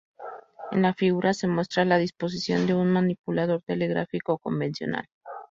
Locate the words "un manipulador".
2.73-3.61